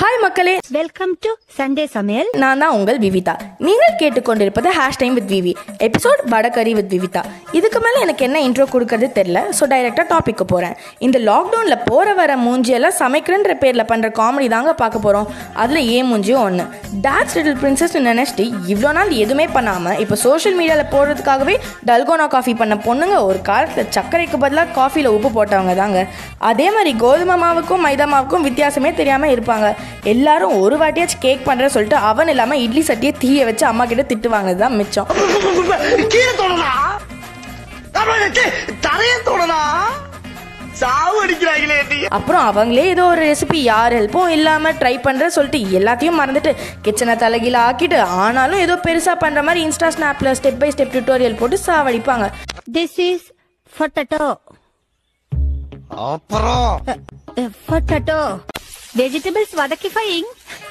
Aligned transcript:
Hi 0.00 0.18
மக்களே. 0.22 0.52
Welcome 0.76 1.10
to 1.24 1.30
Sunday 1.56 1.82
சமையல் 1.94 2.28
நான் 2.42 2.60
தான் 2.62 2.74
உங்கள் 2.76 2.98
விவிதா. 3.04 3.32
நீங்கள் 3.66 3.96
கேட்டுக்கொண்டிருப்பது 4.02 4.68
hash 4.76 4.98
time 5.00 5.16
with 5.18 5.32
Vivi 5.32 5.52
episode 5.86 6.20
vada curry 6.32 6.72
with 6.78 6.92
Vivitha 6.94 7.22
இதுக்கு 7.58 7.78
மேலே 7.84 7.98
எனக்கு 8.04 8.22
என்ன 8.26 8.38
இன்ட்ரோ 8.46 8.66
கொடுக்கறது 8.74 9.08
தெரில 9.18 9.40
ஸோ 9.58 9.66
டைரெக்டாக 9.72 10.06
டாபிக்கு 10.12 10.44
போகிறேன் 10.52 10.76
இந்த 11.06 11.18
லாக்டவுனில் 11.28 11.82
போகிற 11.88 12.14
வர 12.20 12.36
மூஞ்சியெல்லாம் 12.44 12.96
சமைக்கிறன்ற 13.00 13.56
பேரில் 13.64 13.86
பண்ணுற 13.90 14.10
காமெடி 14.20 14.48
தாங்க 14.54 14.74
பார்க்க 14.82 15.04
போகிறோம் 15.06 15.28
அதில் 15.64 15.82
ஏன் 15.96 16.08
மூஞ்சியும் 16.12 16.42
ஒன்று 16.46 16.66
டாட்ஸ் 17.06 17.36
லிட்டில் 17.38 17.58
பிரின்சஸ் 17.64 17.98
நினச்சிட்டு 18.08 18.46
இவ்வளோ 18.74 18.92
நாள் 19.00 19.12
எதுவுமே 19.24 19.48
பண்ணாமல் 19.58 20.00
இப்போ 20.04 20.18
சோஷியல் 20.24 20.58
மீடியாவில் 20.60 20.90
போடுறதுக்காகவே 20.94 21.56
டல்கோனா 21.90 22.28
காஃபி 22.36 22.54
பண்ண 22.62 22.76
பொண்ணுங்க 22.88 23.18
ஒரு 23.28 23.42
காலத்தில் 23.50 23.92
சர்க்கரைக்கு 23.98 24.42
பதிலாக 24.46 24.74
காஃபியில் 24.80 25.12
உப்பு 25.18 25.32
போட்டவங்க 25.38 25.76
தாங்க. 25.82 26.00
அதே 26.52 26.68
மாதிரி 26.78 26.94
கோதுமை 27.04 27.38
மாவுக்கும் 27.44 27.86
மைதா 27.88 28.08
மாவுக்கும் 28.16 28.48
வித்தியாசமே 28.50 28.92
தெரியாமல் 29.02 29.34
இருப்பாங்க. 29.36 29.66
எல்லாரும் 30.06 30.54
ஒரு 30.60 30.76
வாட்டியாச்சும் 30.80 31.24
கேக் 31.24 31.46
பண்ணுறேன்னு 31.48 31.74
சொல்லிட்டு 31.74 31.98
அவன் 32.08 32.28
இல்லாமல் 32.28 32.62
இட்லி 32.64 32.82
சட்டியை 32.88 33.14
தீய 33.18 33.44
வச்சு 33.44 33.66
அம்மா 33.66 33.86
கிட்ட 33.86 34.04
திட்டு 34.10 34.28
வாங்கினது 34.28 34.64
தான் 34.64 34.78
மிச்சம் 34.78 35.10
அப்புறம் 42.16 42.44
அவங்களே 42.48 42.84
ஏதோ 42.92 43.04
ஒரு 43.06 43.20
ரெசிபி 43.22 43.58
யார் 43.62 43.94
ஹெல்ப்பும் 43.94 44.30
இல்லாமல் 44.30 44.76
ட்ரை 44.78 44.94
பண்ணுறேன்னு 44.98 45.36
சொல்லிட்டு 45.36 45.60
எல்லாத்தையும் 45.78 46.18
மறந்துட்டு 46.20 46.52
கிச்சனை 46.82 47.14
தலைகீழ 47.16 47.56
ஆக்கிட்டு 47.66 47.98
ஆனாலும் 48.24 48.62
ஏதோ 48.64 48.76
பெருசாக 48.86 49.22
பண்ணுற 49.24 49.42
மாதிரி 49.42 49.64
இன்ஸ்டா 49.66 49.90
ஸ்னாப்பில் 49.96 50.36
ஸ்டெப் 50.38 50.60
பை 50.62 50.70
ஸ்டெப் 50.70 50.94
டியூட்டோரியல் 50.94 51.38
போட்டு 51.40 51.58
சாவடிப்பாங்க. 51.66 52.26
திஸ் 52.72 52.98
இஸ் 53.08 53.26
பொட்டட்டோ 53.72 54.24
அப்புறம்? 56.06 56.70
Potato 57.68 58.20
Vegetables 58.92 59.52
were 59.54 59.68
the 59.68 59.76
kifaing. 59.76 60.24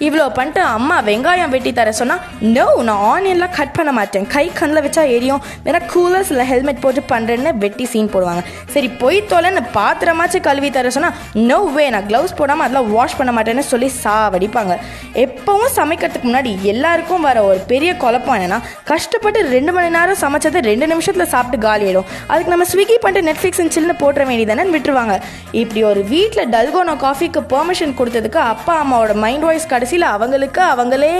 இவ்வளோ 0.07 0.25
பண்ணிட்டு 0.37 0.61
அம்மா 0.75 0.97
வெங்காயம் 1.07 1.53
வெட்டி 1.55 1.71
தர 1.79 1.91
சொன்னால் 1.99 2.21
நோ 2.55 2.65
நான் 2.89 3.03
ஆனியன்லாம் 3.11 3.55
கட் 3.57 3.73
பண்ண 3.77 3.91
மாட்டேன். 3.97 4.25
கை 4.35 4.43
கண்ணில் 4.59 4.83
வச்சா 4.85 5.03
எரியும். 5.15 5.41
வேணா 5.65 5.81
கூலர்ஸ் 5.93 6.31
இல்லை 6.33 6.45
ஹெல்மெட் 6.51 6.81
போட்டு 6.83 7.01
பண்ணுறேன்னு 7.13 7.51
வெட்டி 7.63 7.85
சீன் 7.93 8.11
போடுவாங்க. 8.13 8.43
சரி 8.73 8.89
பொய் 9.01 9.19
தொலைன்னு 9.31 9.63
பாத்திரமாச்சும் 9.77 10.45
கழுவி 10.47 10.69
தர 10.77 10.91
சொன்னால் 10.97 11.17
நோ 11.49 11.59
வே 11.75 11.85
நான் 11.95 12.07
க்ளவுஸ் 12.09 12.37
போடாமல் 12.39 12.65
அதெல்லாம் 12.65 12.89
வாஷ் 12.95 13.17
பண்ண 13.19 13.33
மாட்டேன்னு 13.37 13.65
சொல்லி 13.71 13.89
சாவடிப்பாங்க. 14.03 14.75
எப்பவும் 15.25 15.73
சமைக்கிறதுக்கு 15.79 16.29
முன்னாடி 16.29 16.53
எல்லாருக்கும் 16.73 17.25
வர 17.29 17.43
ஒரு 17.49 17.59
பெரிய 17.73 17.91
குழப்பம் 18.03 18.35
என்னன்னா 18.37 18.59
கஷ்டப்பட்டு 18.91 19.41
ரெண்டு 19.55 19.73
மணி 19.77 19.89
நேரம் 19.97 20.21
சமைச்சதை 20.23 20.61
ரெண்டு 20.71 20.87
நிமிஷத்தில் 20.93 21.31
சாப்பிட்டு 21.33 21.59
காலியிடும் 21.67 22.07
அதுக்கு 22.31 22.53
நம்ம 22.55 22.67
ஸ்விக்கி 22.73 22.97
பண்ணிட்டு 23.05 23.27
நெட்ஃப்ளிக்ஸ் 23.29 23.63
சில்லுன்னு 23.75 23.97
போட்டுற 24.03 24.23
வேண்டியதானே 24.29 24.67
விட்டுருவாங்க. 24.75 25.15
இப்படி 25.61 25.81
ஒரு 25.91 26.01
வீட்டில் 26.13 26.49
டல்கோனோ 26.55 26.95
காஃபிக்கு 27.05 27.41
பெர்மிஷன் 27.53 27.97
கொடுத்ததுக்கு 27.99 28.41
அப்பா 28.53 28.73
அம்மாவோட 28.83 29.13
மைண்ட் 29.25 29.45
வாய்ஸ் 29.49 29.67
கடைசியில் 29.89 30.13
அவங்களுக்கு 30.15 30.61
அவங்களே 30.63 31.13